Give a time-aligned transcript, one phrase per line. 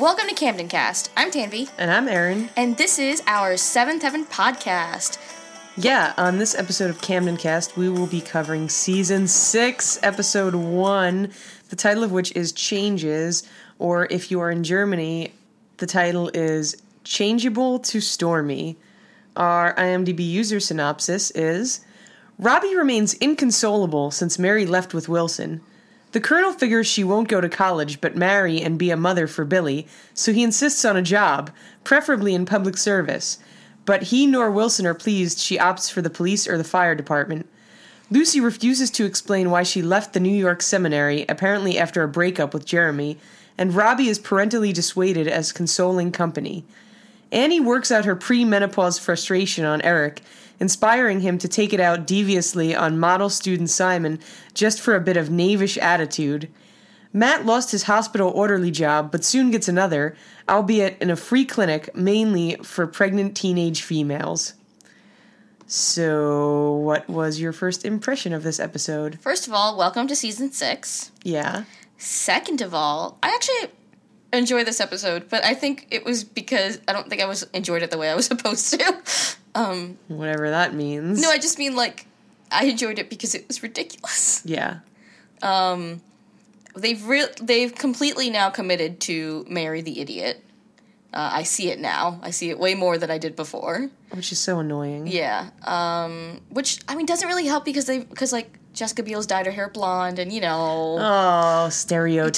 [0.00, 1.10] Welcome to Camden Cast.
[1.16, 2.48] I'm Tanvi, And I'm Aaron.
[2.56, 5.18] and this is our Seventh Heaven podcast.
[5.76, 11.30] Yeah, on this episode of Camden Cast, we will be covering season six, episode one,
[11.68, 13.42] the title of which is Changes,
[13.78, 15.32] or if you are in Germany,
[15.76, 18.76] the title is Changeable to Stormy.
[19.36, 21.80] Our IMDb user synopsis is
[22.38, 25.60] Robbie remains inconsolable since Mary left with Wilson.
[26.12, 29.44] The colonel figures she won't go to college but marry and be a mother for
[29.44, 31.50] Billy, so he insists on a job,
[31.84, 33.38] preferably in public service.
[33.84, 37.48] But he nor Wilson are pleased she opts for the police or the fire department.
[38.10, 42.52] Lucy refuses to explain why she left the New York seminary, apparently after a breakup
[42.52, 43.16] with Jeremy,
[43.56, 46.64] and Robbie is parentally dissuaded as consoling company.
[47.32, 50.22] Annie works out her pre menopause frustration on Eric,
[50.58, 54.18] inspiring him to take it out deviously on model student Simon
[54.54, 56.50] just for a bit of knavish attitude.
[57.12, 60.16] Matt lost his hospital orderly job, but soon gets another,
[60.48, 64.54] albeit in a free clinic mainly for pregnant teenage females.
[65.66, 69.20] So, what was your first impression of this episode?
[69.20, 71.12] First of all, welcome to season six.
[71.22, 71.64] Yeah.
[71.96, 73.70] Second of all, I actually
[74.32, 77.82] enjoyed this episode, but I think it was because I don't think I was enjoyed
[77.82, 79.02] it the way I was supposed to.
[79.54, 81.20] Um, Whatever that means.
[81.20, 82.06] no, I just mean like
[82.50, 84.42] I enjoyed it because it was ridiculous.
[84.44, 84.80] Yeah.
[85.42, 86.00] Um,
[86.76, 90.44] they've re- they've completely now committed to marry the idiot.
[91.12, 92.20] Uh, I see it now.
[92.22, 93.90] I see it way more than I did before.
[94.12, 95.08] Which is so annoying.
[95.08, 95.50] Yeah.
[95.64, 99.52] Um, which I mean doesn't really help because they because like Jessica Biel's dyed her
[99.52, 102.36] hair blonde and you know Oh, stereotypes.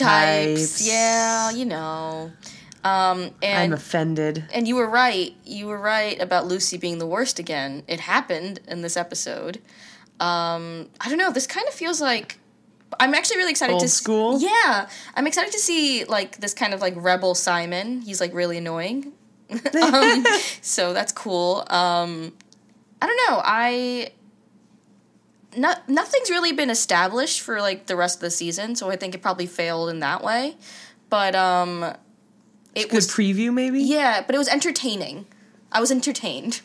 [0.79, 0.87] types.
[0.87, 2.33] Yeah, you know.
[2.85, 4.45] Um, and I'm offended.
[4.53, 5.35] and you were right.
[5.45, 7.85] You were right about Lucy being the worst again.
[7.87, 9.59] It happened in this episode.
[10.19, 11.31] Um, I don't know.
[11.31, 12.39] This kind of feels like
[12.99, 14.41] I'm actually really excited Old to school?
[14.41, 18.01] Yeah, I'm excited to see like this kind of like rebel Simon.
[18.03, 19.13] He's like really annoying.
[19.83, 20.25] um,
[20.61, 21.65] so that's cool.
[21.69, 22.33] Um,
[23.01, 23.41] I don't know.
[23.45, 24.13] I
[25.57, 29.15] no, nothing's really been established for like the rest of the season, so I think
[29.15, 30.57] it probably failed in that way.
[31.11, 31.83] But um,
[32.75, 33.81] it Good was preview, maybe?
[33.83, 35.27] yeah, but it was entertaining.
[35.71, 36.61] I was entertained.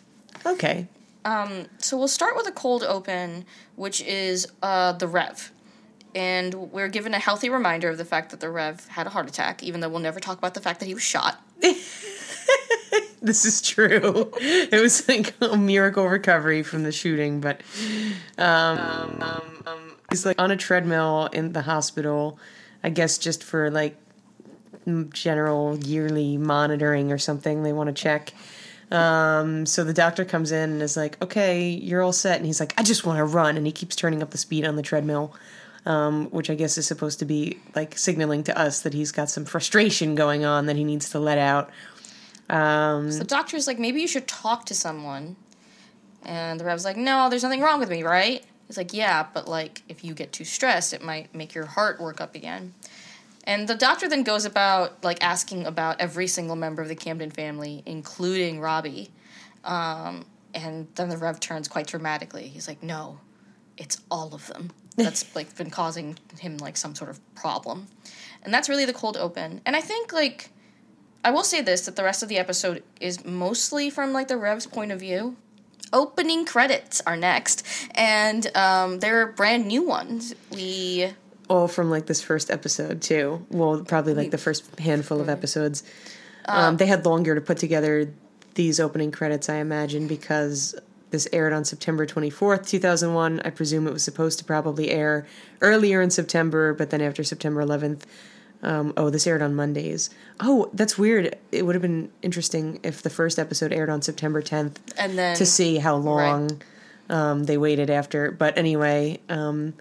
[0.46, 0.88] Okay.
[1.26, 3.46] Um, so we'll start with a cold open,
[3.76, 5.52] which is uh, the Rev.
[6.16, 9.28] And we're given a healthy reminder of the fact that the Rev had a heart
[9.28, 11.42] attack, even though we'll never talk about the fact that he was shot.
[13.22, 14.32] This is true.
[14.40, 17.62] It was like a miracle recovery from the shooting, but
[18.38, 18.78] um,
[19.22, 22.38] um, um, he's like on a treadmill in the hospital,
[22.84, 23.98] I guess just for like
[25.10, 27.64] general yearly monitoring or something.
[27.64, 28.34] They want to check.
[28.92, 32.60] Um, so the doctor comes in and is like, "Okay, you're all set," and he's
[32.60, 34.84] like, "I just want to run," and he keeps turning up the speed on the
[34.84, 35.34] treadmill.
[35.86, 39.30] Um, which I guess is supposed to be like signaling to us that he's got
[39.30, 41.70] some frustration going on that he needs to let out.
[42.50, 45.36] Um, so The doctor's like, maybe you should talk to someone.
[46.26, 48.44] And the Rev's like, no, there's nothing wrong with me, right?
[48.68, 52.02] He's like, yeah, but like, if you get too stressed, it might make your heart
[52.02, 52.74] work up again.
[53.46, 57.32] And the doctor then goes about like asking about every single member of the Camden
[57.32, 59.10] family, including Robbie.
[59.64, 62.50] Um, and then the Rev turns quite dramatically.
[62.50, 63.20] He's like, no,
[63.78, 64.72] it's all of them.
[64.98, 67.88] That's like been causing him like some sort of problem.
[68.44, 69.62] And that's really the cold open.
[69.66, 70.50] And I think like
[71.28, 74.38] I will say this that the rest of the episode is mostly from like the
[74.38, 75.36] Rev's point of view.
[75.92, 80.34] Opening credits are next, and um, they're brand new ones.
[80.54, 81.10] We
[81.50, 83.46] all from like this first episode too.
[83.50, 85.84] Well, probably like the first handful of episodes.
[86.46, 88.10] Um, they had longer to put together
[88.54, 93.42] these opening credits, I imagine, because this aired on September 24th, 2001.
[93.42, 95.28] I presume it was supposed to probably air
[95.60, 98.04] earlier in September, but then after September 11th,
[98.64, 100.10] um, oh, this aired on Mondays.
[100.40, 101.38] Oh, that's weird.
[101.52, 105.36] It would have been interesting if the first episode aired on September 10th and then
[105.38, 106.62] to see how long
[107.10, 108.32] um, they waited after.
[108.32, 109.74] But anyway, um,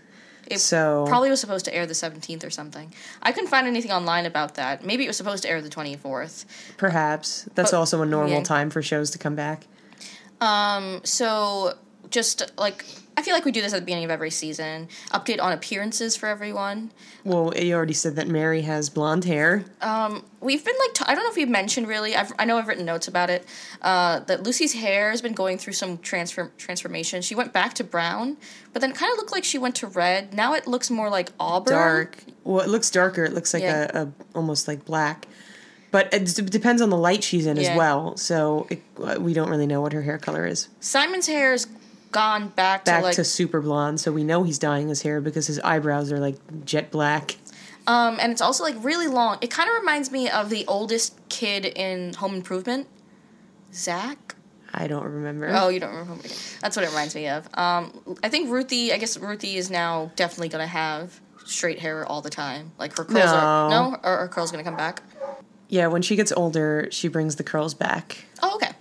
[0.46, 2.92] it so probably was supposed to air the seventeenth or something.
[3.22, 4.84] I couldn't find anything online about that.
[4.84, 6.44] Maybe it was supposed to air the twenty fourth.
[6.76, 8.42] Perhaps that's But- also a normal yeah.
[8.44, 9.66] time for shows to come back.
[10.40, 11.74] Um, so
[12.10, 12.84] just like
[13.18, 14.88] I feel like we do this at the beginning of every season.
[15.10, 16.92] Update on appearances for everyone.
[17.24, 19.64] Well, you already said that Mary has blonde hair.
[19.80, 22.14] Um, we've been like, t- I don't know if we've mentioned really.
[22.14, 23.46] I've, I know I've written notes about it.
[23.80, 27.22] Uh, that Lucy's hair has been going through some transfer transformation.
[27.22, 28.36] She went back to brown,
[28.74, 30.34] but then kind of looked like she went to red.
[30.34, 31.72] Now it looks more like auburn.
[31.74, 32.18] Dark.
[32.44, 33.24] Well, it looks darker.
[33.24, 33.90] It looks like Yeah.
[33.94, 35.26] a, a almost like black.
[35.90, 37.70] But it depends on the light she's in Yeah.
[37.70, 38.16] as well.
[38.18, 40.68] So it, uh, we don't really know what her hair color is.
[40.80, 41.66] Simon's hair has
[42.16, 45.20] gone back, Back to like to super blonde, so we know he's dyeing his hair
[45.20, 47.36] because his eyebrows are like jet black.
[47.86, 49.36] Um, and it's also like really long.
[49.42, 52.86] It kind of reminds me of the oldest kid in Home Improvement,
[53.72, 54.34] Zach.
[54.72, 55.48] I don't remember.
[55.52, 56.26] Oh, you don't remember?
[56.60, 57.46] That's what it reminds me of.
[57.54, 58.92] Um, I think Ruthie.
[58.92, 62.72] I guess Ruthie is now definitely gonna have straight hair all the time.
[62.78, 63.90] Like her curls are No.
[63.90, 65.02] no, or her curls gonna come back.
[65.68, 68.24] Yeah, when she gets older, she brings the curls back.
[68.42, 68.72] Oh, okay.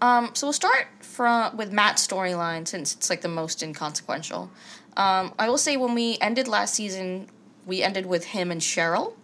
[0.00, 0.86] Um, so we'll start
[1.18, 4.52] from with Matt's storyline since it's like the most inconsequential.
[4.96, 7.28] Um, I will say when we ended last season,
[7.66, 9.14] we ended with him and Cheryl.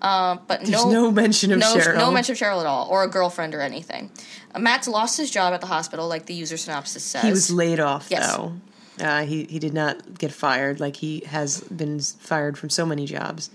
[0.00, 1.96] Uh, but There's no, no, mention of no, Cheryl.
[1.96, 4.12] no mention of Cheryl at all, or a girlfriend or anything.
[4.54, 7.24] Uh, Matt's lost his job at the hospital, like the user synopsis says.
[7.24, 8.36] He was laid off Yes.
[8.36, 8.52] though.
[9.00, 13.04] Uh, he he did not get fired like he has been fired from so many
[13.04, 13.50] jobs.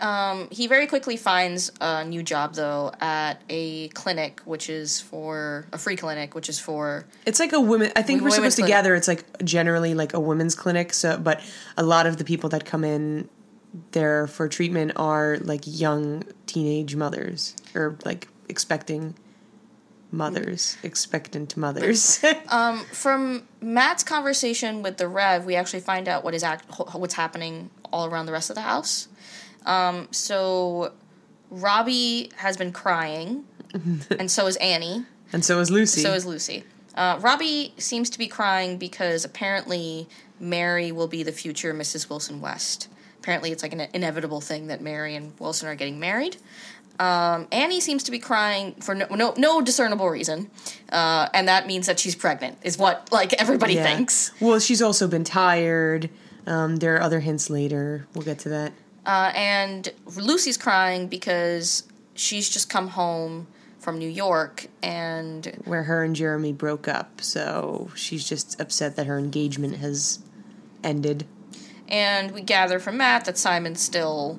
[0.00, 5.66] Um, he very quickly finds a new job though at a clinic, which is for
[5.72, 7.92] a free clinic, which is for It's like a women.
[7.96, 8.76] I think we're supposed to clinic.
[8.76, 8.94] gather.
[8.94, 10.92] It's like generally like a women's clinic.
[10.92, 11.40] So, but
[11.76, 13.28] a lot of the people that come in
[13.92, 19.14] there for treatment are like young teenage mothers or like expecting
[20.10, 22.24] mothers, expectant mothers.
[22.50, 26.64] Um, from Matt's conversation with the Rev, we actually find out what is act-
[26.94, 29.08] what's happening all around the rest of the house.
[29.66, 30.92] Um, so
[31.50, 33.44] Robbie has been crying,
[34.18, 35.04] and so is Annie.
[35.32, 36.00] and so is Lucy.
[36.02, 36.64] So is Lucy.
[36.94, 40.08] Uh, Robbie seems to be crying because apparently
[40.40, 42.08] Mary will be the future Mrs.
[42.10, 42.88] Wilson West.
[43.20, 46.36] Apparently, it's like an inevitable thing that Mary and Wilson are getting married.
[46.98, 50.50] Um, Annie seems to be crying for no no, no discernible reason,
[50.90, 52.58] uh, and that means that she's pregnant.
[52.62, 53.84] Is what like everybody Yeah.
[53.84, 54.32] thinks.
[54.40, 56.10] Well, she's also been tired.
[56.46, 58.06] Um, there are other hints later.
[58.14, 58.72] We'll get to that.
[59.08, 61.82] Uh, and Lucy's crying because
[62.14, 63.46] she's just come home
[63.78, 69.06] from New York and Where her and Jeremy broke up, so she's just upset that
[69.06, 70.18] her engagement has
[70.84, 71.26] ended.
[71.88, 74.38] and we gather from Matt that Simon's still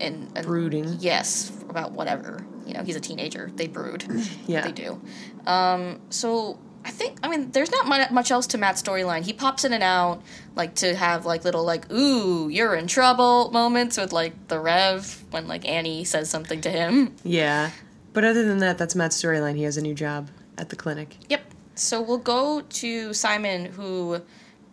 [0.00, 0.96] in, in Brooding.
[0.98, 2.44] Yes, about whatever.
[2.66, 3.52] You know, he's a teenager.
[3.54, 4.04] They brood.
[4.48, 4.62] Yeah.
[4.62, 5.00] They do.
[5.46, 9.24] Um, so I think, I mean, there's not much else to Matt's storyline.
[9.24, 10.22] He pops in and out,
[10.54, 15.24] like, to have, like, little, like, ooh, you're in trouble moments with, like, the Rev
[15.30, 17.16] when, like, Annie says something to him.
[17.24, 17.72] Yeah.
[18.12, 19.56] But other than that, that's Matt's storyline.
[19.56, 21.16] He has a new job at the clinic.
[21.28, 21.42] Yep.
[21.74, 24.22] So we'll go to Simon, who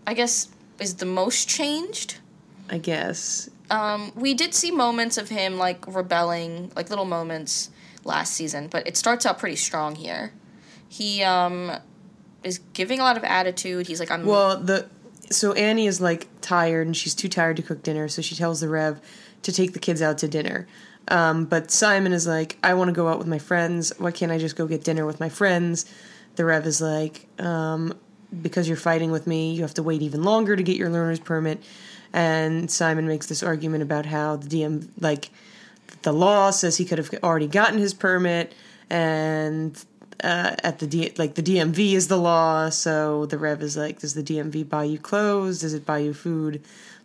[0.06, 0.50] I guess
[0.80, 2.20] is the most changed.
[2.70, 3.50] I guess.
[3.70, 7.72] Um, we did see moments of him like rebelling, like little moments
[8.04, 10.32] last season, but it starts out pretty strong here.
[10.88, 11.72] He um,
[12.44, 13.88] is giving a lot of attitude.
[13.88, 14.26] He's like, I'm.
[14.26, 14.88] Well, the
[15.30, 18.62] so Annie is like tired and she's too tired to cook dinner, so she tells
[18.62, 19.02] the Rev
[19.44, 20.68] to take the kids out to dinner.
[21.10, 23.92] Um, but Simon is like, I want to go out with my friends.
[23.98, 25.86] Why can't I just go get dinner with my friends?
[26.36, 27.94] The Rev is like, um,
[28.42, 31.20] because you're fighting with me, you have to wait even longer to get your learner's
[31.20, 31.62] permit.
[32.14, 35.30] And Simon makes this argument about how the DM, like,
[36.04, 38.54] the law says he could have already gotten his permit,
[38.90, 39.84] and
[40.24, 42.70] uh, at the D, like the DMV is the law.
[42.70, 45.62] So the Rev is like, does the DMV buy you clothes?
[45.62, 46.62] Does it buy you food?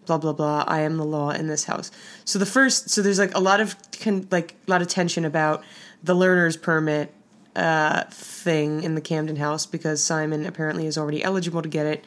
[0.06, 0.64] Blah blah blah.
[0.66, 1.90] I am the law in this house.
[2.24, 5.24] So the first, so there's like a lot of con, like a lot of tension
[5.24, 5.62] about
[6.02, 7.12] the learner's permit
[7.56, 12.04] uh, thing in the Camden house because Simon apparently is already eligible to get it,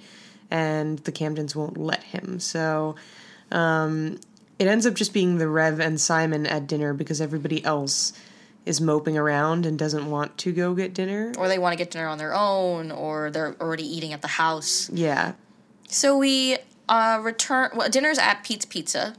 [0.50, 2.40] and the Camdens won't let him.
[2.40, 2.96] So
[3.52, 4.20] um,
[4.58, 8.14] it ends up just being the Rev and Simon at dinner because everybody else
[8.66, 11.34] is moping around and doesn't want to go get dinner.
[11.38, 14.28] or they want to get dinner on their own, or they're already eating at the
[14.28, 14.90] house.
[14.92, 15.34] Yeah.
[15.88, 17.72] So we uh, return.
[17.76, 19.16] Well, dinner's at Pete's Pizza,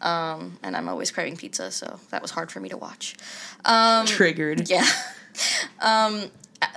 [0.00, 3.16] um, and I'm always craving pizza, so that was hard for me to watch.
[3.64, 4.68] Um, Triggered.
[4.70, 4.86] yeah.
[5.80, 6.30] um,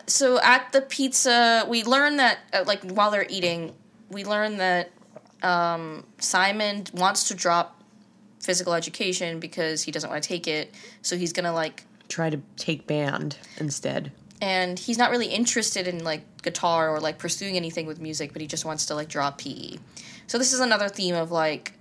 [0.06, 3.74] so at the pizza, we learn that uh, like while they're eating,
[4.10, 4.92] we learn that
[5.44, 7.84] um, Simon wants to drop
[8.40, 10.74] physical education because he doesn't want to take it.
[11.02, 14.12] So he's gonna like Try to take band instead.
[14.42, 18.42] and he's not really interested in like guitar or like pursuing anything with music, but
[18.42, 19.78] he just wants to like draw PE.
[20.28, 21.74] So this is another theme of like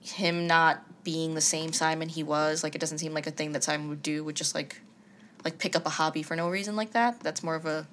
[0.00, 2.62] him not being the same Simon he was.
[2.62, 4.80] Like it doesn't seem like a thing that Simon would do would just like
[5.44, 7.20] like pick up a hobby for no reason like that.
[7.20, 7.86] That's more of a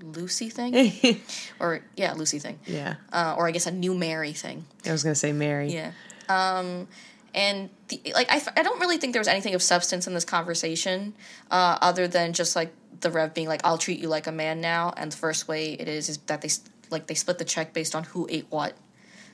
[0.00, 1.20] Lucy thing,
[1.60, 2.94] or yeah, Lucy thing, yeah.
[3.12, 4.64] uh, or I guess a new Mary thing.
[4.86, 5.72] I was gonna say Mary.
[5.72, 5.90] Yeah.
[6.28, 6.86] Um,
[7.34, 10.24] and the, like I, I don't really think there was anything of substance in this
[10.24, 11.14] conversation,
[11.50, 14.60] uh, other than just like the Rev being like, "I'll treat you like a man
[14.60, 16.50] now," and the first way it is is that they
[16.90, 18.74] like they split the check based on who ate what.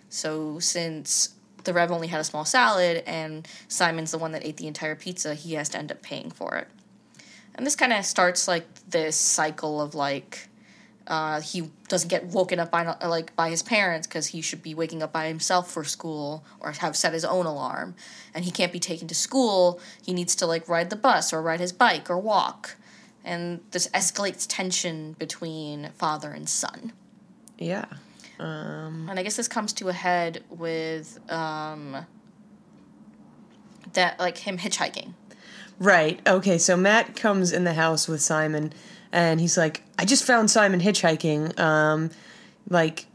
[0.08, 1.34] So since
[1.64, 4.94] the Rev only had a small salad and Simon's the one that ate the entire
[4.94, 6.68] pizza, he has to end up paying for it.
[7.54, 10.48] And this kind of starts like this cycle of like
[11.06, 14.74] uh, he doesn't get woken up by like by his parents because he should be
[14.74, 17.94] waking up by himself for school or have set his own alarm
[18.34, 21.42] and he can't be taken to school he needs to like ride the bus or
[21.42, 22.76] ride his bike or walk
[23.22, 26.92] and this escalates tension between father and son
[27.58, 27.84] Yeah.
[28.38, 32.06] Um, and i guess this comes to a head with um
[33.92, 35.12] that like him hitchhiking
[35.78, 36.20] right.
[36.26, 36.58] Okay.
[36.58, 38.72] So Matt comes in the house with Simon,
[39.14, 42.10] and he's like, "I just found Simon hitchhiking." Um,
[42.68, 43.06] like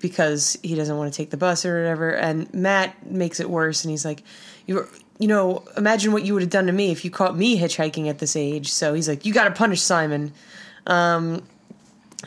[0.00, 2.10] because he doesn't want to take the bus or whatever.
[2.10, 4.24] And Matt makes it worse, and he's like,
[4.66, 7.60] "You, you know, imagine what you would have done to me if you caught me
[7.60, 10.32] hitchhiking at this age." So he's like, "You got to punish Simon."
[10.86, 11.42] Um,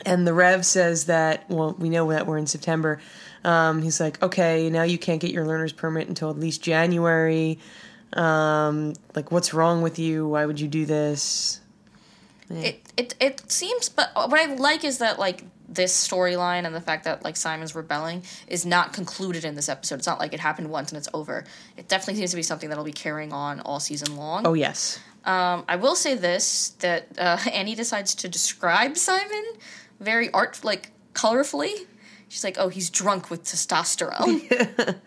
[0.06, 1.50] and the Rev says that.
[1.50, 3.00] Well, we know that we're in September.
[3.44, 7.58] Um, he's like, "Okay, now you can't get your learner's permit until at least January."
[8.12, 10.28] Um, like, what's wrong with you?
[10.28, 11.60] Why would you do this?
[12.50, 16.80] It it it seems but what i like is that like this storyline and the
[16.80, 19.96] fact that like simon's rebelling is not concluded in this episode.
[19.96, 21.44] It's not like it happened once and it's over.
[21.76, 24.46] It definitely seems to be something that'll be carrying on all season long.
[24.46, 25.00] Oh yes.
[25.24, 29.44] um, i will say this that uh, annie decides to describe simon
[29.98, 31.74] very art like colorfully.
[32.28, 34.96] She's like oh he's drunk with testosterone.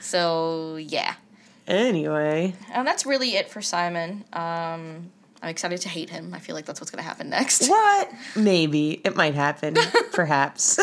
[0.00, 1.14] So yeah.
[1.68, 4.24] Anyway, and that's really it for simon.
[4.32, 7.68] Um, i'm excited to hate him i feel like that's what's going to happen next
[7.68, 8.10] what?
[8.36, 9.76] Maybe it might happen.
[10.12, 10.78] Perhaps.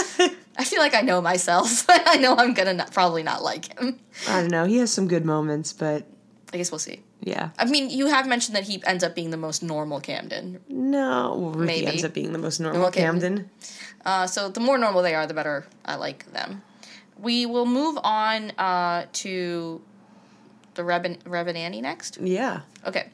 [0.57, 1.85] I feel like I know myself.
[1.89, 3.99] I know I'm gonna probably not like him.
[4.27, 4.65] I don't know.
[4.65, 6.05] He has some good moments, but
[6.53, 7.01] I guess we'll see.
[7.21, 7.49] yeah.
[7.59, 10.59] I mean, you have mentioned that he ends up being the most normal Camden.
[10.69, 11.87] No, well, Ruthie Maybe.
[11.87, 13.35] ends up being the most normal Normal Camden.
[13.37, 13.51] Camden.
[14.05, 16.63] Uh, so the more normal they are, the better I like them.
[17.19, 19.81] We will move on uh, to
[20.75, 22.17] the Rev and, Rev and Annie next.
[22.21, 22.61] Yeah.
[22.85, 23.09] Okay.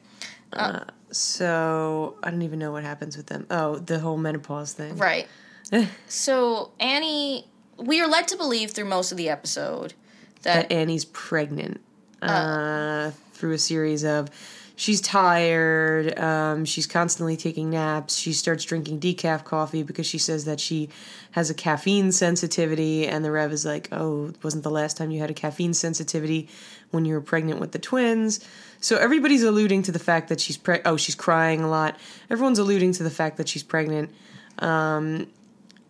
[1.16, 3.46] So I don't even know what happens with them.
[3.50, 4.96] Oh, the whole menopause thing.
[4.96, 5.28] Right.
[6.08, 9.94] so Annie, we are led to believe through most of the episode
[10.42, 11.80] that, That Annie's pregnant.
[12.22, 14.30] Uh, through a series of
[14.76, 20.44] she's tired, um, she's constantly taking naps, she starts drinking decaf coffee because she says
[20.44, 20.88] that she
[21.32, 25.20] has a caffeine sensitivity, and the Rev is like, Oh, wasn't the last time you
[25.20, 26.48] had a caffeine sensitivity
[26.90, 28.44] when you were pregnant with the twins?
[28.80, 31.96] So everybody's alluding to the fact that she's pre- oh, she's crying a lot.
[32.28, 34.10] Everyone's alluding to the fact that she's pregnant.
[34.58, 35.26] Um,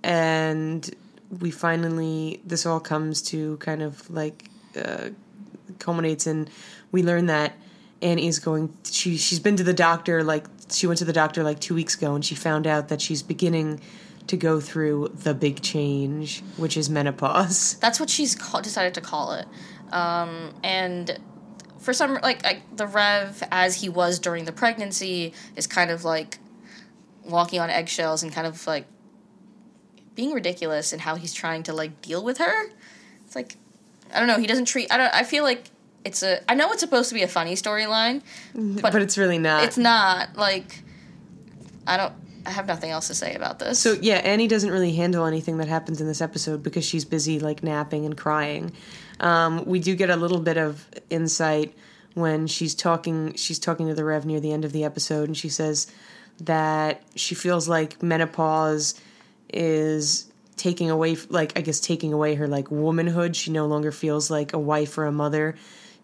[0.03, 0.89] and
[1.41, 5.09] we finally this all comes to kind of like uh,
[5.79, 6.49] culminates in
[6.93, 7.55] we learn that
[8.05, 11.59] Annie's going she she's been to the doctor like she went to the doctor like
[11.59, 13.81] 2 weeks ago and she found out that she's beginning
[14.27, 17.75] to go through the big change which is menopause.
[17.81, 19.47] that's what she's decided to call it.
[19.93, 21.19] Um, and
[21.79, 26.05] for some, like, like the Rev, as he was during the pregnancy, is kind of
[26.05, 26.39] like
[27.25, 28.87] walking on eggshells and kind of like
[30.15, 32.71] being ridiculous in how he's trying to like deal with her.
[33.27, 33.57] It's like
[34.13, 34.39] I don't know.
[34.39, 34.91] He doesn't treat.
[34.91, 35.15] I don't.
[35.15, 35.71] I feel like
[36.05, 36.41] it's a.
[36.51, 38.23] I know it's supposed to be a funny storyline,
[38.55, 39.65] But, it's really not.
[39.65, 40.37] it's not.
[40.37, 40.83] Like
[41.87, 42.13] I don't.
[42.47, 43.79] I have nothing else to say about this.
[43.79, 47.39] So yeah, Annie doesn't really handle anything that happens in this episode because she's busy
[47.41, 48.73] like napping and crying.
[49.21, 51.75] Um, we do get a little bit of insight
[52.13, 53.35] when she's talking.
[53.35, 55.87] She's talking to the Rev near the end of the episode, and she says
[56.41, 59.01] that she feels like menopause
[59.53, 63.37] is taking away, like I guess taking away her like womanhood.
[63.37, 65.55] She no longer feels like a wife or a mother.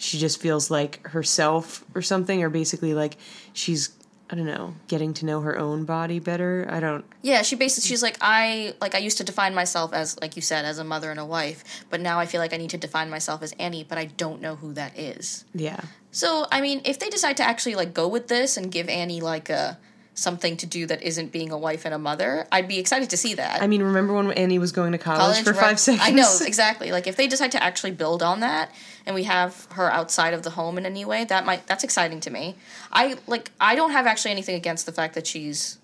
[0.00, 3.16] She just feels like herself or something, or basically like
[3.52, 3.90] she's
[4.32, 6.66] I don't know, getting to know her own body better.
[6.70, 7.04] I don't.
[7.20, 10.42] Yeah, she basically she's like I like I used to define myself as like you
[10.42, 12.78] said as a mother and a wife, but now I feel like I need to
[12.78, 15.44] define myself as Annie, but I don't know who that is.
[15.52, 15.80] Yeah.
[16.12, 19.20] So, I mean, if they decide to actually like go with this and give Annie
[19.20, 19.78] like a
[20.14, 23.16] something to do that isn't being a wife and a mother, I'd be excited to
[23.16, 23.62] see that.
[23.62, 25.60] I mean, remember when Annie was going to college, College, for right?
[25.60, 26.02] five seconds?
[26.06, 26.92] I know exactly.
[26.92, 28.70] Like if they decide to actually build on that,
[29.06, 32.20] and we have her outside of the home in any way, that might that's exciting
[32.20, 32.56] to me.
[32.92, 35.78] I like I don't have actually anything against the fact that she's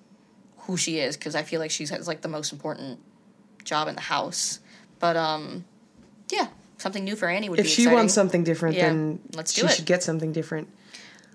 [0.60, 2.98] who she is because I feel like she's has like the most important
[3.64, 4.60] job in the house.
[4.98, 5.64] But um,
[6.30, 7.70] yeah, something new for Annie would be exciting.
[7.72, 7.96] If she exciting.
[7.96, 9.72] wants something different, Yeah, then let's do she it.
[9.72, 10.68] should get something different.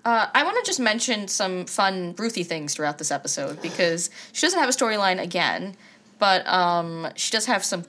[0.04, 4.46] Uh, I want to just mention some fun Ruthie things throughout this episode because she
[4.46, 5.76] doesn't have a storyline again,
[6.18, 7.86] but um, she does have some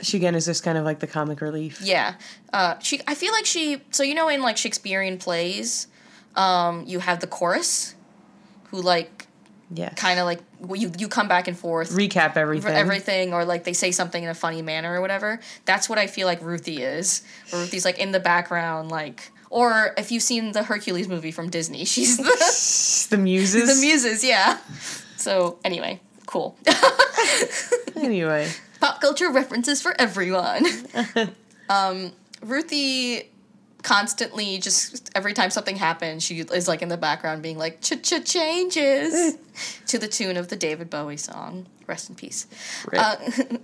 [0.00, 1.80] She again is just kind of like the comic relief.
[1.80, 2.14] Yeah.
[2.52, 3.00] Uh, she.
[3.06, 3.80] I feel like she.
[3.92, 5.86] So you know, in like Shakespearean plays,
[6.34, 7.94] um, you have the chorus,
[8.70, 9.28] who like
[9.72, 12.74] yeah, kind of like well, you you come back and forth recap everything.
[12.74, 15.38] everything, or like they say something in a funny manner or whatever.
[15.64, 17.22] That's what I feel like Ruthie is.
[17.50, 19.30] Where Ruthie's like in the background, like.
[19.54, 22.24] Or if you've seen the Hercules movie from Disney, she's the
[23.16, 23.68] the muses.
[23.72, 24.24] the muses.
[24.24, 24.58] Yeah.
[25.16, 26.56] So anyway, cool.
[27.96, 30.66] Anyway, Pop culture references for everyone.
[31.70, 33.30] um, Ruthie
[33.82, 37.92] constantly just every time something happens, she is like in the background being like ch
[38.02, 39.38] ch changes
[39.86, 41.66] to the tune of the David Bowie song.
[41.86, 42.46] Rest in peace.
[42.90, 43.00] Rip.
[43.00, 43.16] Uh,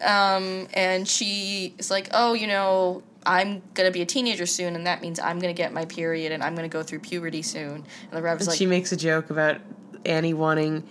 [0.04, 4.86] um, and she is like, oh, you know, I'm gonna be a teenager soon, and
[4.86, 7.84] that means I'm gonna get my period, and I'm gonna go through puberty soon.
[8.04, 9.58] And the Rev's like, she makes a joke about
[10.04, 10.86] Annie wanting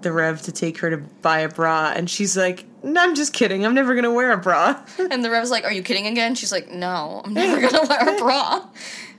[0.00, 3.32] the Rev to take her to buy a bra, and she's like, no, I'm just
[3.32, 3.64] kidding.
[3.66, 4.82] I'm never gonna wear a bra.
[5.10, 6.34] And the Rev's like, Are you kidding again?
[6.34, 8.66] She's like, No, I'm never gonna wear a bra.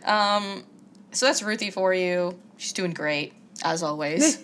[0.05, 0.63] Um,
[1.11, 2.39] so that's Ruthie for you.
[2.57, 4.43] She's doing great, as always.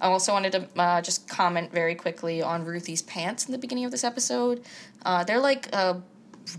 [0.00, 3.84] I also wanted to uh, just comment very quickly on Ruthie's pants in the beginning
[3.84, 4.62] of this episode.
[5.04, 5.94] Uh, they're like uh,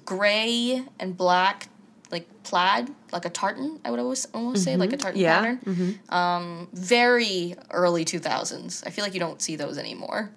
[0.05, 1.69] gray and black,
[2.12, 6.00] like plaid, like a tartan, I would always almost say, like a tartan Yeah, pattern.
[6.10, 8.86] Um, very early 2000s.
[8.86, 10.31] I feel like you don't see those anymore.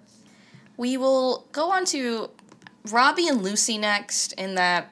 [0.77, 2.29] We will go on to
[2.89, 4.91] Robbie and Lucy next, in that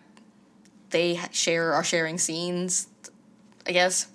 [0.91, 2.87] they share are sharing scenes,
[3.65, 4.07] I guess.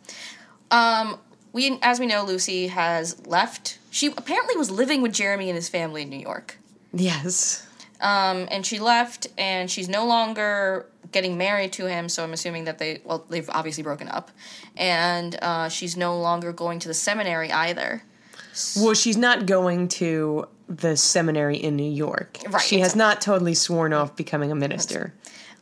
[0.71, 1.19] Um,
[1.53, 3.79] we, as we know, Lucy has left.
[3.97, 6.59] She apparently was living with Jeremy and his family in New York.
[6.93, 7.67] yes.
[7.99, 12.11] Um, and she left, and she's no longer getting married to him.
[12.11, 14.31] So I'm assuming that they, well, they've obviously broken up,
[14.77, 18.03] and uh, she's no longer going to the seminary either.
[18.77, 22.37] Well, she's not going to the seminary in New York.
[22.51, 25.15] Right, She has not totally sworn off becoming a minister.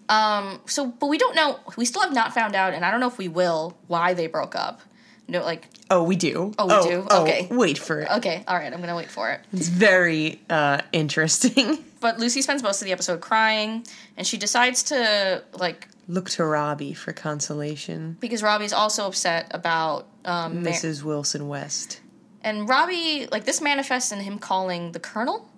[0.08, 1.60] Um, so, but we don't know.
[1.76, 4.26] We still have not found out, and I don't know if we will why they
[4.26, 4.80] broke up.
[5.26, 6.52] No, like, Oh, we do.
[6.58, 7.06] Oh, we do?
[7.10, 7.48] Okay.
[7.50, 8.10] Wait for it.
[8.18, 9.40] okay, all right, I'm gonna wait for it.
[9.52, 11.78] It's very uh, interesting.
[12.04, 13.86] But Lucy spends most of the episode crying,
[14.18, 18.18] and she decides to like Look to Robbie for consolation.
[18.20, 21.02] because Robbie's also upset about um, Mar- Mrs.
[21.02, 22.02] Wilson West.
[22.42, 25.48] and Robbie like this manifests in him calling the Colonel,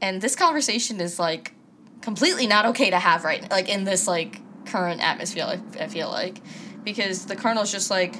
[0.00, 1.52] and this conversation is like
[2.00, 5.44] completely not okay to have right like in this like current atmosphere.
[5.44, 6.40] I, I feel like
[6.82, 8.14] because the Colonel's just like,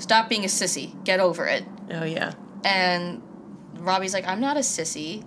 [0.00, 1.64] stop being a sissy, get over it.
[1.90, 2.34] Oh yeah.
[2.64, 3.22] And
[3.78, 5.24] Robbie's like, I'm not a sissy.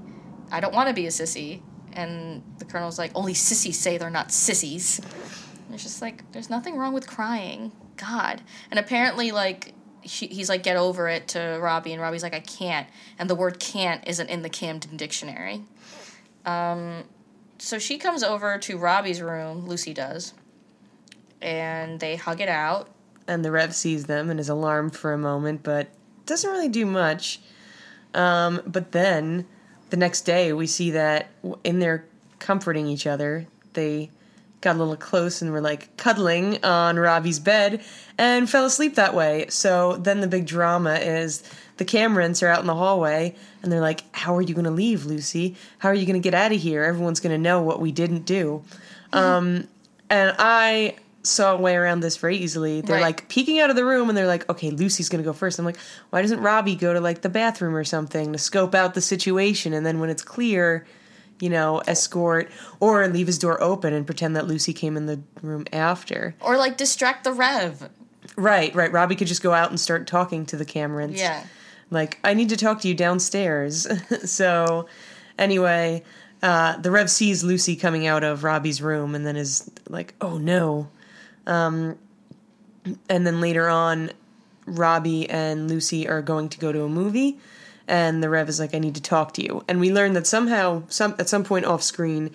[0.52, 1.62] I don't want to be a sissy.
[1.94, 5.00] And the colonel's like, only sissies say they're not sissies.
[5.66, 7.72] And it's just like, there's nothing wrong with crying.
[7.98, 8.42] God.
[8.70, 9.74] And apparently, like,
[10.06, 11.94] she, he's like, get over it to Robbie.
[11.94, 12.88] And Robbie's like, I can't.
[13.18, 15.64] And the word can't isn't in the Camden dictionary.
[16.46, 17.04] Um,
[17.58, 20.34] so she comes over to Robbie's room, Lucy does.
[21.42, 22.90] And they hug it out.
[23.28, 25.88] And the Rev sees them and is alarmed for a moment, but
[26.26, 27.40] doesn't really do much.
[28.14, 29.46] Um, but then
[29.90, 31.30] the next day, we see that
[31.64, 32.06] in their
[32.40, 34.10] comforting each other, they
[34.64, 37.84] got a little close and were like cuddling on Robbie's bed
[38.18, 39.46] and fell asleep that way.
[39.50, 41.44] So then the big drama is
[41.78, 44.72] the Camdens are out in the hallway and they're like, How are you going to
[44.72, 45.56] leave, Lucy?
[45.80, 46.84] How are you going to get out of here?
[46.84, 48.64] Everyone's going to know what we didn't do.
[49.14, 49.68] Um,
[50.10, 52.82] and I saw a way around this very easily.
[52.82, 53.02] They're Right.
[53.04, 55.58] like peeking out of the room and they're like, okay, Lucy's gonna go first.
[55.58, 55.78] I'm like,
[56.10, 59.72] why doesn't Robbie go to like the bathroom or something to scope out the situation
[59.74, 60.86] and then when it's clear,
[61.40, 65.22] you know, escort or leave his door open and pretend that Lucy came in the
[65.42, 66.36] room after.
[66.42, 67.90] Or, like, distract the Rev.
[68.38, 68.92] Right, right.
[68.92, 71.18] Robbie could just go out and start talking to the Camdens.
[71.18, 71.44] Yeah.
[71.90, 73.88] Like, I need to talk to you downstairs.
[74.30, 74.88] so,
[75.38, 76.04] anyway,
[76.42, 80.38] uh, the Rev sees Lucy coming out of Robbie's room and then is like, oh
[80.38, 80.90] no.
[81.46, 81.98] Um,
[83.10, 84.12] and then later on,
[84.66, 87.40] Robbie and Lucy are going to go to a movie.
[87.88, 89.64] And the Rev is like, I need to talk to you.
[89.68, 92.32] And we learn that somehow, some at some point off screen,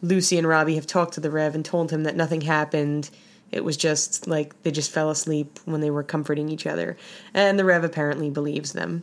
[0.00, 3.10] Lucy and Robbie have talked to the Rev and told him that nothing happened.
[3.50, 6.96] It was just like they just fell asleep when they were comforting each other.
[7.34, 9.02] And the Rev apparently believes them.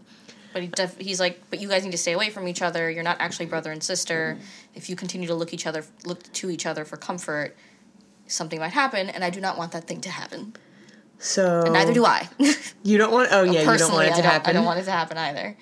[0.54, 2.90] But he def- he's like, but you guys need to stay away from each other.
[2.90, 4.38] You're not actually brother and sister.
[4.74, 7.56] If you continue to look each other, look to each other for comfort,
[8.30, 10.54] something might happen, and I do not want that thing to happen.
[11.18, 12.30] So And neither do I.
[12.82, 13.28] You don't want.
[13.32, 14.50] Oh yeah, you don't want it I to don't, happen.
[14.50, 15.58] I don't want it to happen either.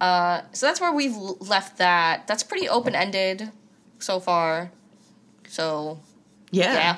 [0.00, 2.26] Uh, so that's where we've left that.
[2.26, 3.50] That's pretty open ended
[3.98, 4.72] so far.
[5.46, 6.00] So
[6.50, 6.96] yeah.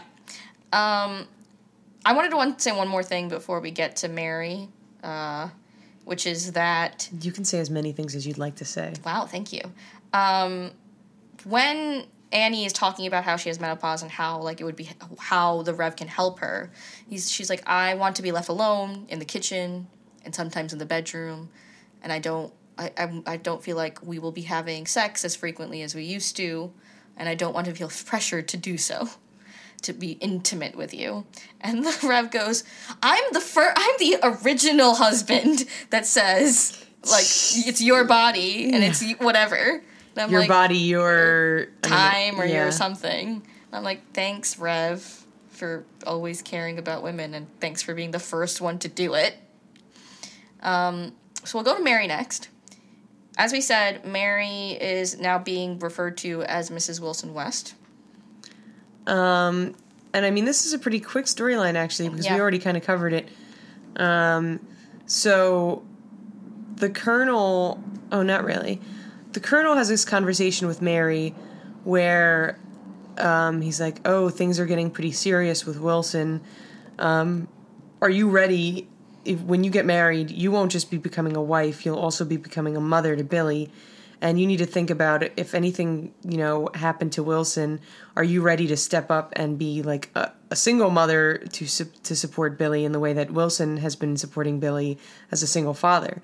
[0.73, 1.05] yeah.
[1.05, 1.27] Um,
[2.05, 4.69] I wanted to one, say one more thing before we get to Mary,
[5.03, 5.49] uh,
[6.05, 8.95] which is that You can say as many things as you'd like to say.
[9.05, 9.63] Wow, thank you.
[10.13, 10.71] Um,
[11.45, 14.91] when Annie is talking about how she has menopause and how like it would be
[15.19, 16.71] how the Rev can help her,
[17.09, 19.87] he's she's like, I want to be left alone in the kitchen
[20.23, 21.49] and sometimes in the bedroom,
[22.03, 25.35] and I don't I I, I don't feel like we will be having sex as
[25.35, 26.73] frequently as we used to,
[27.17, 29.09] and I don't want to feel pressured to do so.
[29.83, 31.27] To be intimate with you,
[31.61, 32.65] and the Rev goes,
[33.03, 37.25] "I'm the fir- I'm the original husband that says like
[37.67, 39.83] it's your body and it's whatever."
[40.17, 42.65] I'm your like, body, your I mean, time or yeah.
[42.65, 43.43] your something.
[43.73, 48.61] I'm like, thanks, Rev, for always caring about women, and thanks for being the first
[48.61, 49.37] one to do it.
[50.63, 51.13] Um,
[51.45, 52.49] so we'll go to Mary next.
[53.39, 57.01] As we said, Mary is now being referred to as Mrs.
[57.01, 57.75] Wilson West.
[59.07, 59.75] Um,
[60.13, 62.83] and I mean, this is a pretty quick storyline actually because we already kind of
[62.83, 63.29] covered it.
[63.97, 64.61] Um,
[65.05, 65.85] so
[66.77, 68.81] the colonel, oh, not really.
[69.37, 71.35] The colonel has this conversation with Mary
[71.85, 72.59] where
[73.19, 76.41] um, he's like, "Oh, things are getting pretty serious with Wilson.
[76.99, 77.47] Um,
[78.01, 78.89] are you ready?
[79.27, 82.39] If, when you get married, you won't just be becoming a wife; you'll also be
[82.39, 83.71] becoming a mother to Billy."
[84.23, 85.23] And you need to think about.
[85.37, 87.81] If anything, you know, happened to Wilson,
[88.17, 91.93] are you ready to step up and be like a, a single mother to su-
[92.05, 94.97] to support Billy in the way that Wilson has been supporting Billy
[95.31, 96.23] as a single father?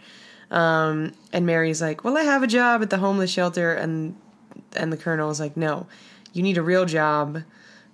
[0.53, 4.15] Um, and Mary's like, "Well, I have a job at the homeless shelter," and
[4.77, 5.87] and the colonel is like, "No,
[6.35, 7.43] you need a real job,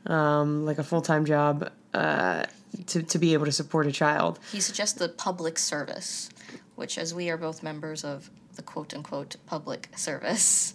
[0.06, 2.44] um, like a full time job, uh,
[2.88, 6.30] to to be able to support a child." He suggests the public service,
[6.74, 10.74] which, as we are both members of the quote unquote public service.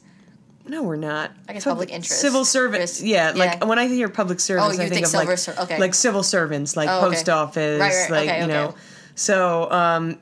[0.65, 1.31] No, we're not.
[1.49, 2.21] I guess public interest.
[2.21, 3.01] Civil service.
[3.01, 5.55] Risk- Yeah, like when I hear public service, Oh, I think, think of like ser-
[5.59, 5.77] okay.
[5.77, 7.07] like civil servants, like Oh, okay.
[7.15, 8.73] post office, Right, right, like okay, you know.
[9.15, 10.17] So um,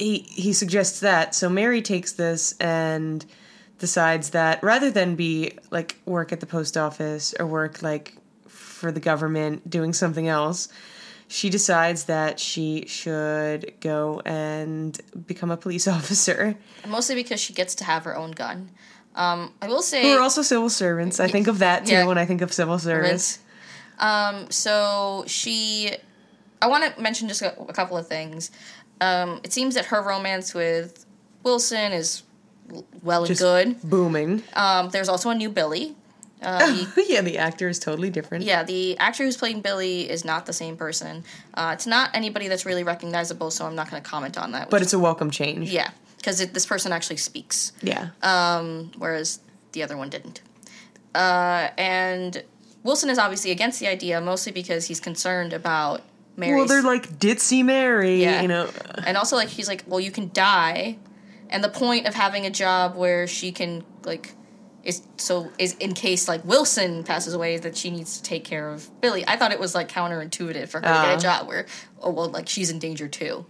[0.00, 1.34] he he suggests that.
[1.34, 3.24] So Mary takes this and
[3.78, 8.16] decides that rather than be like work at the post office or work like
[8.48, 10.68] for the government doing something else,
[11.28, 16.56] she decides that she should go and become a police officer.
[16.86, 18.70] Mostly because she gets to have her own gun.
[19.14, 20.02] Um, I will say.
[20.02, 21.20] Who are also civil servants.
[21.20, 22.04] I think of that too Yeah.
[22.06, 23.38] when I think of civil service.
[23.98, 25.90] Um, so she,
[26.62, 28.50] I want to mention just a, a couple of things.
[29.00, 31.06] Um, it seems that her romance with
[31.42, 32.22] Wilson is
[33.02, 33.80] well and Just good.
[33.82, 34.42] booming.
[34.54, 35.96] Um, there's also a new Billy.
[36.42, 36.58] Uh,
[36.94, 38.44] the, yeah, the actor is totally different.
[38.44, 41.22] yeah, the actor who's playing Billy is not the same person.
[41.54, 44.70] Uh, it's not anybody that's really recognizable, so I'm not going to comment on that.
[44.70, 45.70] But it's a welcome change.
[45.70, 47.72] yeah, because this person actually speaks.
[47.82, 48.10] Yeah.
[48.22, 49.40] um, whereas
[49.72, 50.40] the other one didn't.
[51.14, 52.42] Uh, and
[52.84, 56.02] Wilson is obviously against the idea, mostly because he's concerned about
[56.40, 58.42] Well, they're like ditzy Mary, Yeah.
[58.42, 58.68] you know.
[59.06, 60.98] and also like he's like, well, you can die,
[61.48, 64.34] and the point of having a job where she can like
[64.82, 68.70] is so is in case like Wilson passes away that she needs to take care
[68.70, 69.24] of Billy.
[69.28, 71.16] I thought it was like counterintuitive for her to get Ah.
[71.16, 71.66] a job where
[72.00, 73.44] oh well like she's in danger too.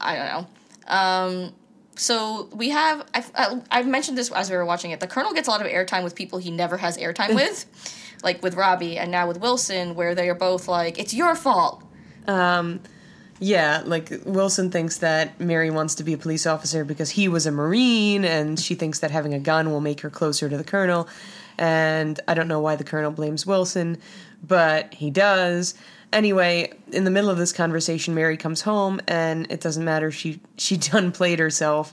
[0.00, 0.46] I don't know.
[0.94, 1.52] Um,
[1.96, 3.30] so we have I've,
[3.70, 5.00] I've mentioned this as we were watching it.
[5.00, 7.64] The Colonel gets a lot of airtime with people he never has airtime with,
[8.22, 11.82] like with Robbie and now with Wilson, where they are both like it's your fault.
[12.26, 12.80] Um,
[13.38, 17.46] yeah, like Wilson thinks that Mary wants to be a police officer because he was
[17.46, 20.64] a Marine, and she thinks that having a gun will make her closer to the
[20.64, 21.06] Colonel.
[21.58, 23.98] And I don't know why the Colonel blames Wilson,
[24.42, 25.74] but he does.
[26.12, 30.10] Anyway, in the middle of this conversation, Mary comes home, and it doesn't matter.
[30.10, 31.92] She she done played herself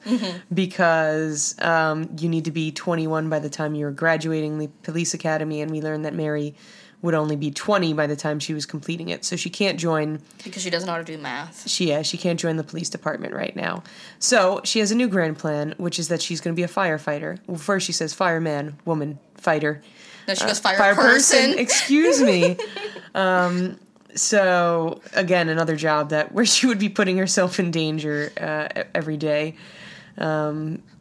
[0.53, 5.61] because um, you need to be 21 by the time you're graduating the police academy,
[5.61, 6.55] and we learned that Mary
[7.03, 10.19] would only be 20 by the time she was completing it, so she can't join
[10.43, 11.69] Because she doesn't know how to do math.
[11.69, 13.83] she yeah, she can't join the police department right now.
[14.19, 16.67] So she has a new grand plan, which is that she's going to be a
[16.67, 17.37] firefighter.
[17.45, 19.81] Well, first she says fireman, woman, fighter.
[20.27, 21.59] No, she Uh, goes fire, person.
[21.59, 22.57] Excuse me.
[23.15, 23.77] um,
[24.15, 29.17] so again, another job that where she would be putting herself in danger uh, every
[29.17, 29.55] day.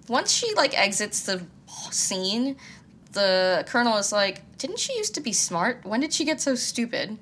[0.09, 1.43] Once she like exits the
[1.91, 2.57] scene,
[3.13, 5.85] the colonel is like, "Didn't she used to be smart?
[5.85, 7.19] When did she get so stupid?"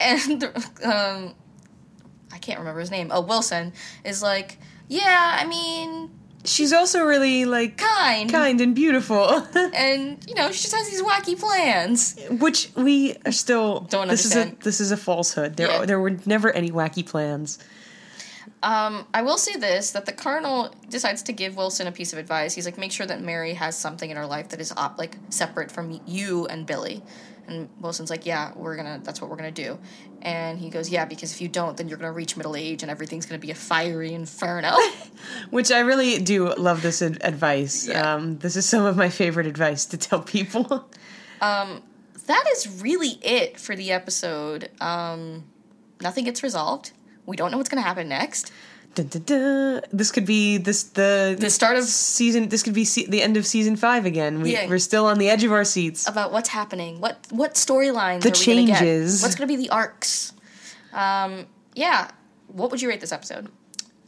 [0.00, 0.44] And
[0.84, 1.34] um,
[2.32, 3.08] I can't remember his name.
[3.10, 3.72] Oh, Wilson
[4.04, 6.10] is like, "Yeah, I mean,
[6.44, 9.44] She's also really like kind, kind and beautiful,
[9.74, 14.24] and you know, she just has these wacky plans." which we are still Don't This
[14.26, 14.58] is understand.
[14.60, 15.56] a this is a falsehood.
[15.56, 15.86] There Yeah.
[15.86, 17.58] there were never any wacky plans.
[18.66, 22.18] Um, I will say this: that the colonel decides to give Wilson a piece of
[22.18, 22.52] advice.
[22.52, 25.16] He's like, make sure that Mary has something in her life that is op- like
[25.30, 27.00] separate from you and Billy.
[27.46, 29.00] And Wilson's like, yeah, we're gonna.
[29.04, 29.78] That's what we're gonna do.
[30.20, 32.90] And he goes, yeah, because if you don't, then you're gonna reach middle age and
[32.90, 34.72] everything's gonna be a fiery inferno.
[35.50, 37.86] Which I really do love this ad- advice.
[37.86, 38.14] Yeah.
[38.14, 40.90] Um, this is some of my favorite advice to tell people.
[42.26, 44.70] that is really it for the episode.
[44.80, 45.44] Um,
[46.00, 46.90] nothing gets resolved.
[47.26, 48.52] We don't know what's gonna happen next.
[48.94, 49.80] Dun, dun, dun.
[49.92, 52.48] This could be this the The start of- season.
[52.48, 54.40] This could be se- the end of season five again.
[54.40, 54.66] We, Yeah.
[54.68, 56.08] We're still on the edge of our seats.
[56.08, 58.78] about what's happening, what what storylines, The are we gonna get?
[58.78, 59.22] changes.
[59.22, 60.32] what's going to be the arcs.
[60.94, 62.08] Um, yeah,
[62.48, 63.48] what would you rate this episode?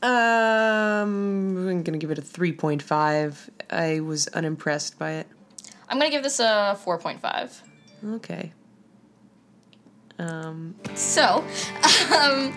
[0.00, 3.50] Um, I'm gonna give it a 3.5.
[3.70, 5.26] I was unimpressed by it.
[5.90, 7.62] I'm gonna give this a 4.5.
[8.14, 8.52] Okay.
[10.18, 11.44] Um, So,
[12.16, 12.54] um,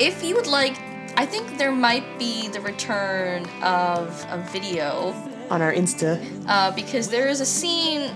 [0.00, 0.78] if you would like,
[1.16, 5.12] I think there might be the return of a video
[5.50, 8.10] on our Insta, uh, because there is a scene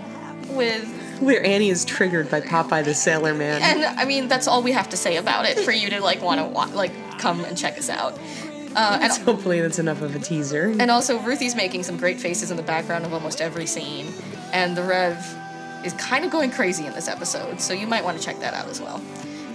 [0.51, 0.87] with,
[1.21, 3.61] where Annie is triggered by Popeye the Sailor Man.
[3.63, 6.23] and I mean that's all we have to say about it for you to like
[6.23, 8.19] want to wa- like come and check us out.
[8.77, 10.75] Uh, and Hopefully, that's enough of a teaser.
[10.81, 14.07] And also, Ruthie's making some great faces in the background of almost every scene,
[14.53, 15.17] and the Rev
[15.85, 18.55] is kind of going crazy in this episode, so you might want to check that
[18.55, 19.01] out as well.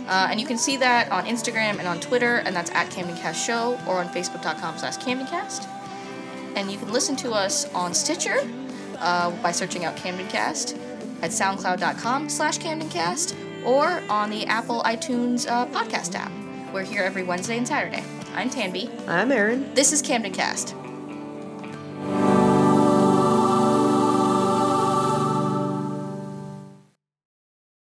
[0.10, 3.46] Uh, and you can see that on Instagram and on Twitter, and that's at CamdenCast
[3.46, 5.68] Show, or on Facebook.com slash CamdenCast.
[6.56, 8.40] And you can listen to us on Stitcher
[8.98, 10.78] uh, by searching out CamdenCast,
[11.22, 16.32] at SoundCloud.com slash CamdenCast, or on the Apple iTunes uh, podcast app.
[16.74, 18.04] We're here every Wednesday and Saturday.
[18.34, 18.90] I'm Tanvi.
[19.08, 19.74] I'm Aaron.
[19.76, 20.76] This is Camden Cast.